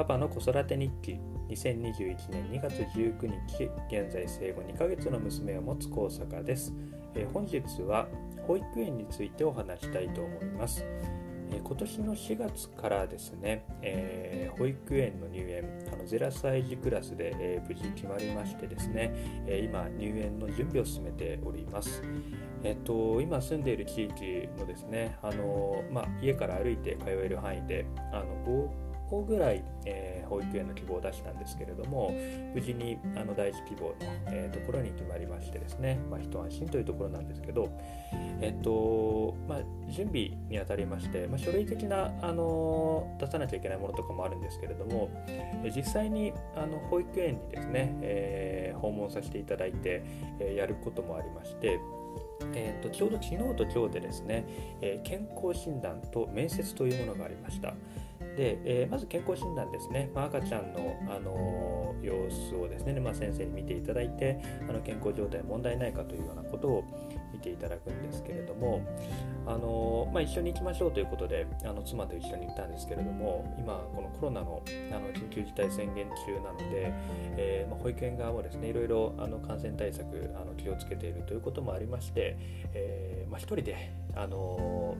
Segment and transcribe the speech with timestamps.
[0.00, 1.20] パパの子育て日記。
[1.50, 6.72] 2021年2月19日現在生後2ヶ月の娘を持つ高坂です、
[7.14, 8.06] えー、本日は
[8.46, 10.84] 保育園についてお話したいと思います、
[11.50, 19.12] えー、今年の4月からですね、えー、保育園の入園あの0歳児クラスで、え無事決まりましてですね、
[19.46, 22.02] え今入園の準備を進めております。
[22.62, 28.70] えっと、今住んでいる地域のですねあの、まあ、家から歩いて通える範囲であの
[29.10, 32.14] 個ぐらい、えー、保育園の希望を出したんですけれども
[32.54, 33.94] 無事にあの第一希望の、
[34.28, 37.68] えー、ところに決まりましてですね、まあ、一安心というところなんですけど、
[38.40, 39.58] えっとまあ、
[39.90, 45.10] 準備にあたりまして、まあ、書類的な、あの出さなきゃいけないものとかもあるんですけれども
[45.74, 50.04] 実際にあの保育園にですね、えー、訪問させていただいて、
[50.38, 51.80] え、やることもありまして
[52.54, 54.44] えーと、ちょうど昨日と今日でですね、
[54.80, 57.74] えー、健康診断と面接というものがありました。
[58.40, 66.84] で、えー、まず健康診断ですね、まあ、赤ちゃんの、あのー、様子をですね、まあ、先生に見ていただいてあの健康状態問題ないかというようなことを
[67.34, 68.80] 見ていただくんですけれども、
[69.46, 76.94] あのー、まあ、一緒に行きましょうということであの妻と一緒に行ったんですけれども今このコロナのあの緊急事態宣言中なので、
[77.36, 82.38] えまあ、保育園側もですねいろいろあの感染対策あの気をつけているということもありまして、
[82.72, 84.96] えまあ、一人で、あの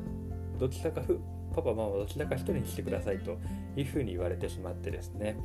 [0.59, 1.01] どちらか
[1.55, 3.39] パパママどちらか1人にしてくださいと
[3.77, 5.37] いうふうに言われてしまってですね。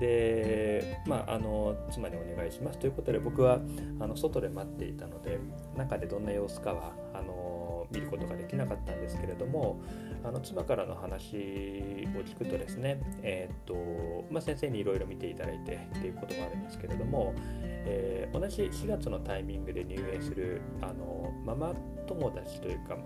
[0.00, 2.78] でまああの妻にお願いします。
[2.78, 3.60] ということで僕は
[4.00, 5.38] あの外で待っていたので
[5.76, 9.80] 中でどんな様子かはあの見ることができなかったんですけれども
[10.24, 21.72] あの妻からの話を聞くとですね、えー、っとまあ、先生にいろいろ見ていただいてっていうこともあるんですけれども、えー、同じ4月のタイミングで入園するあのママ
[22.06, 22.96] 友達というか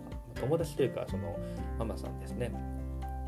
[0.40, 1.38] 友達というかその
[1.78, 2.50] ママさんですね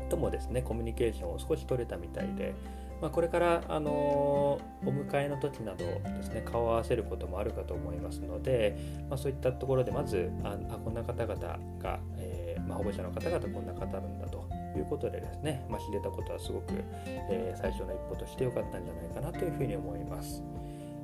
[0.09, 2.53] ともですねコミュニケーションを少し取れたみたいで、
[3.01, 8.77] まあ、これから、あのお迎えの時などですね顔を合わせることもあるかと思いますので、
[9.09, 11.35] まあ、そういったところでまずああこんな方々
[11.81, 14.47] が、えー、まあ、保護者の方々こんな方なんだと
[14.77, 16.73] いうことでですね、ま知れたことはすごく、
[17.05, 20.43] えー、最初の一歩として良かったんじゃないかなというふうに思います。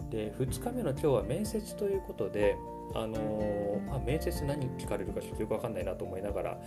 [0.10, 2.58] で2日目の今日は面接ということで、
[2.96, 6.58] あの、まあ、面接何聞かれるかちょっとよく分かんないなと思いながら、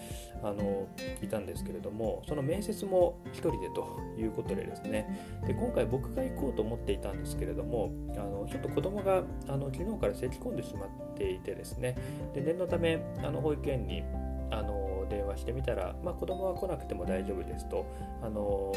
[0.42, 5.40] あのー、いたんですけれどもその面接も1人でということでですね。
[5.46, 11.96] で今回僕が行こうと思っていたんですけれどもあのちょっと子供があの昨日から咳き込んでしまっていてですね。
[12.34, 14.02] で念のためあの保育園に
[14.50, 17.86] あの電話してみたら、まあ、子供は来なくても大丈夫ですと、
[18.22, 18.72] あの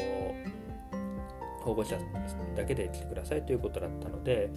[1.61, 1.97] 保護者
[2.55, 4.49] だけで来てくださいということだったので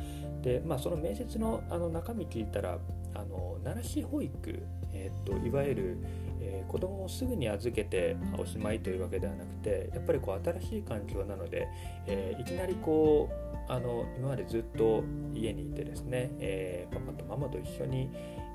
[0.42, 2.78] で、まあ、その面接のあの中身聞いたら
[3.14, 4.62] あの奈良市保育、
[4.92, 5.98] えー、っといわゆる、
[6.40, 11.68] えー、子供をすぐに預けておしまいというわけではなくてやっぱりこう新しい環境なので、
[12.06, 18.10] えー、いきなりこうあの今までずっと家にいてですね、えー、パパとママと一緒に、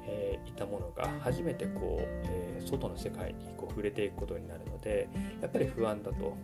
[0.08, 5.08] えー、いたものが初めてこう、えー、外の世界にこう触れていくことになるので
[5.42, 6.36] やっぱり不安だと。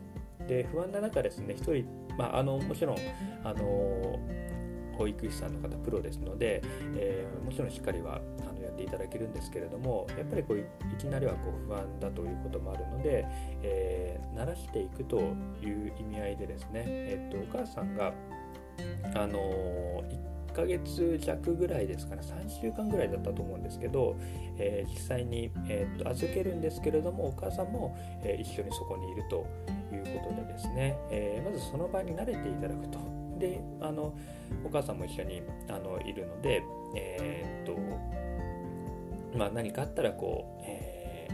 [0.48, 1.86] で不安な中ですね1人、
[2.18, 2.98] まあ、あのもちろん
[3.44, 4.20] あの
[5.02, 6.62] 保育士さんの方プロですので、
[6.96, 10.64] えー、もちろんしっかりはあのやっていただけるんですけれどもやっぱりこうい
[11.00, 13.26] きなりはこう不安だということもあるので、
[13.64, 18.14] えー、慣らしていくという意味合いでですね、え、っとお母さんが
[19.16, 20.04] あの
[20.52, 24.18] 1ヶ月弱ぐらいですかね3週間ぐらいだったと思うんですけど、
[24.58, 29.48] えー、実際に、えー、と預けるんですけれどもお母さんも、えー、一緒にそこにいると
[29.92, 34.14] いうことでですね、えまずその場に慣れていただくとであの
[34.64, 36.64] お母さんも一緒にあのいるので、
[36.96, 37.78] えっと
[39.38, 41.28] まあ、何かあったらこう、え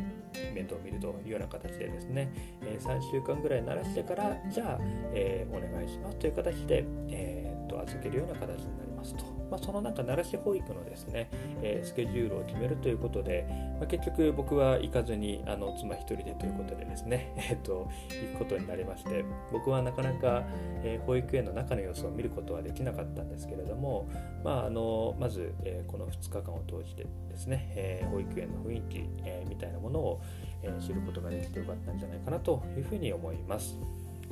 [0.53, 2.31] 面倒を見るというような形でですね、
[2.61, 9.36] え3週間ぐらい慣らしてからじゃあ、えお願いしますという形で、え、っと預けるような形になりますと。
[9.49, 11.29] まあ、その中奈良市保育のですね、
[11.61, 13.47] えー、スケジュールを決めるということで、
[13.79, 20.43] まあ、結局僕は行かずにあの妻一人でということでですね、 えーと、行くことになりまして僕はなかなか、
[20.83, 24.07] えー、保育園の中の様子を見ることはできなかったんですけれども、
[24.43, 30.21] まあ、あのまず、えー、この2日間を通してですね、え、保育園の雰囲気、え、みたいなものを、
[30.63, 33.77] え、知ることができてよかったんじゃないかなというふうに思います。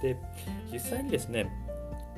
[0.02, 0.18] で
[0.72, 1.50] 実際にですね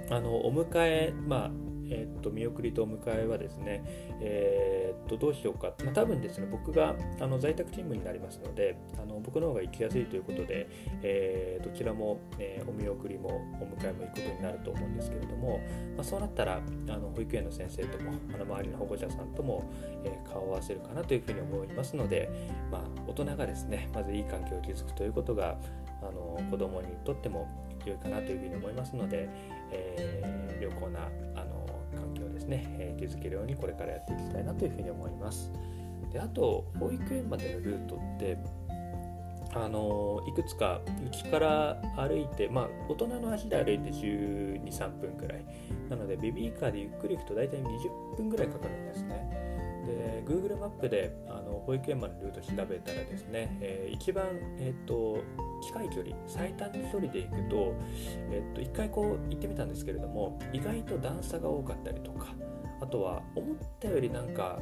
[0.10, 3.84] あのお迎え、まあえー、っと見送りとお迎えはですね、
[4.22, 10.68] えー、っとどうしようか、まあ、多分ですね僕があの在宅勤務になりますのであの僕の方が行きやすいということで、
[11.02, 13.30] えー、どちらも、えお見送りも
[13.62, 15.60] お迎えも行くことになると思うんですけれども、
[15.96, 19.64] まあ、そうなったらあの保育園の先生ともあの周りの保護者さんとも、
[20.04, 22.30] え顔を合わせるかなというふうに思いますので、
[22.72, 25.58] まあ、大人がですねまずいい環境を築くということが
[26.02, 27.48] あの子供にとっても
[27.86, 29.30] 良いかなというふうに思いますので、
[29.72, 31.08] えー、良好な
[32.48, 35.52] ね、えー、築けるようにこれからやっていきたいなというふうに思います。
[36.12, 38.38] であと保育園までのルートって
[39.54, 45.46] あのいくつかうちから歩いて、まあ、大人の足で歩いて1 2 3分くらい
[45.90, 49.57] なのでベビーカーでゆっくり行くと大体20分くらいかかるんですね。
[49.88, 54.26] で Google マップであの保育園までのルート調べたらですね、えー、一番、
[54.60, 55.24] えーと、
[55.62, 57.74] 近い距離最短距離で行くと,、
[58.32, 62.28] えーと、一回こう行ってみたんですけれども意外と段差が多かったりとか
[62.82, 64.60] あとは思ったよりなんか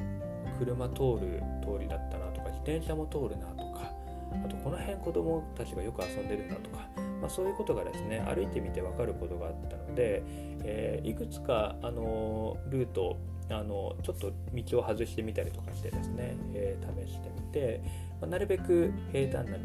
[0.59, 3.91] 車通る通りだったなとか自転車も通るなとか
[4.31, 6.87] あとこの辺子供たちがよく遊んでるなとか、
[7.21, 10.23] まあ、そういうことがですね歩いてみて分かることがあったので、
[10.63, 13.17] えー、いくつかあのルート
[13.49, 17.81] あのちょっと道を外してみたりとかしてですね、えー、試してみて、
[18.19, 19.63] まあ、なるべく平坦な道、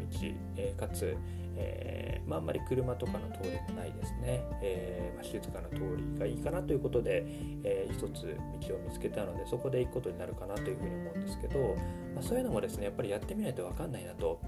[0.55, 1.17] えー、かつ、
[1.55, 7.25] えーまあ、んまり車とかの通りもないですね、えーまあ、静かな通りがいいかなということで、
[7.63, 8.37] えー、一つ
[8.67, 11.75] 道を見つけたのでそこで行くことになるかなというふうに思うんですけど、
[12.15, 14.39] ま、そういうのもですねやっぱりやってみないと分かんないなと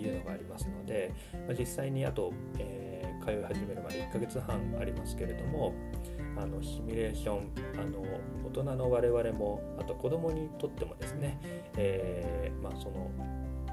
[0.00, 1.12] いうのがありますので、
[1.48, 5.74] ま、実際にあと、え、通い始めるまで1ヶ月半ありますけれども、
[6.40, 8.00] あのシミュレーションあの
[8.46, 11.38] 大人の我々もあと子どもにとってもですね、
[11.76, 13.10] えー、まあ、その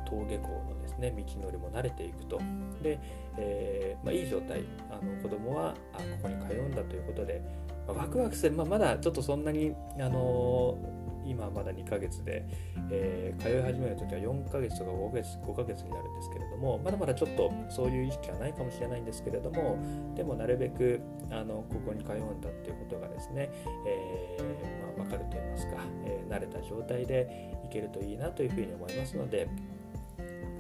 [0.06, 2.40] 登下校のですね道のりも慣れていくと。
[2.82, 3.00] で、
[3.38, 4.64] えー、まあ、いい状態。
[4.90, 7.42] あの子供はあここに通うんだということで、
[7.88, 10.78] まあ、ワクワクする、まあ、まだちょっとそんなにあの
[11.26, 12.46] 今まだ2ヶ月で、
[12.90, 19.78] えー、通い始める時は4ヶ月とか5ヶ月 ,5 ヶ月になるんですけれどもまだまだちょっとそういう意識はないかもしれないんですけれども
[20.16, 21.02] でもなるべく
[21.32, 23.50] あのここに通うんだっていうことがですね、
[23.86, 29.50] えー、まあ、分かると言いますか、えー、慣れた状態でいけるといいなというふうに思いますので、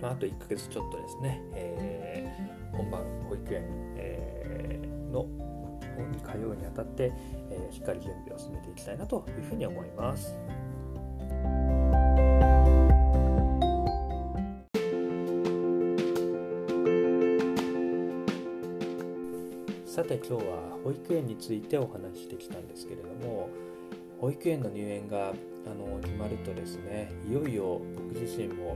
[0.02, 2.28] まあ、あと1ヶ月ちょっとですね、え
[2.74, 3.64] 本番保育園、
[3.96, 4.80] え
[5.12, 5.45] の
[6.04, 7.12] に通うにあたって、
[7.50, 10.38] えしっかり準備を進めていきたいなというふうに思います。
[19.96, 23.48] さて今日は保育園についてお話ししてきたんですけれども
[24.20, 25.32] 保育園の入園が
[25.66, 28.76] あの決まるとですねいよいよ僕自身も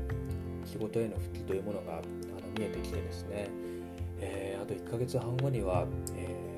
[0.66, 2.04] 仕事への復帰というものがあの
[2.58, 3.50] 見えてきてですね、
[4.22, 6.49] えー、あと1ヶ月半後には、えー、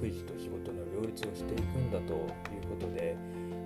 [0.00, 3.16] 育児と仕事の両立をしていくんだということで、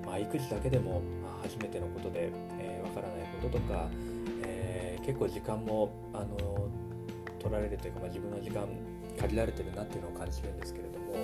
[0.05, 2.27] まあ、育児だけでも、まあ、初めてのことでわ、
[2.59, 3.89] えー、からないこととか、
[4.43, 6.69] え結構時間もあの
[7.39, 8.67] 取られるというか、まあ、自分の時間
[9.21, 11.15] 限られてるなっていうのを感じるんですけれども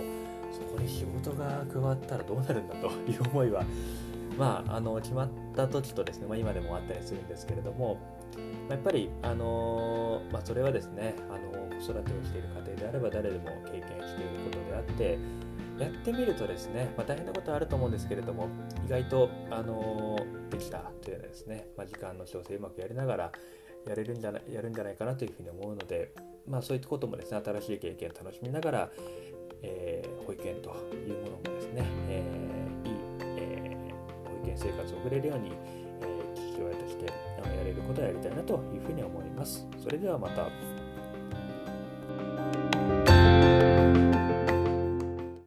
[0.52, 3.64] そこに仕事が加わったらどうなるんだという思いは
[4.38, 7.98] まああの決まった時とですね、まあ、今でもあったりするんですけれども
[8.68, 14.29] やっぱり、あのまあ、それはですねあの子育てをしている家庭であれば誰でも経験している
[14.80, 15.18] あって
[15.78, 18.48] やってみるとですね、まあ、大変なことはあると思うんですけれども
[18.86, 20.18] 意外と、あの
[20.50, 23.32] できたというのはですね、まあ、時間の調整うまくやりながら
[23.86, 26.12] やれるんじゃないやるんじゃないかなというふうに思うので、
[26.46, 28.90] まあ、そういったこともですね新しい経験を楽しみながら、
[29.62, 32.96] えー、保育園というものもですね、えー、いい、
[33.38, 35.52] えー、保育園生活を送れるように、
[36.02, 39.66] え父親としてやれることをやりたいなというふうに思います。
[39.82, 40.79] それではまた。